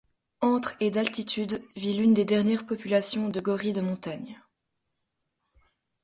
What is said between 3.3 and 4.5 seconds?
gorilles de montagne.